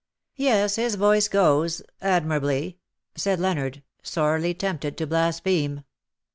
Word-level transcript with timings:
"Yes, 0.35 0.77
his 0.77 0.95
voice 0.95 1.27
goes— 1.27 1.83
admirably," 2.01 2.79
said 3.13 3.39
Leonard, 3.39 3.83
sorely 4.01 4.55
tempted 4.55 4.97
to 4.97 5.05
blaspheme. 5.05 5.83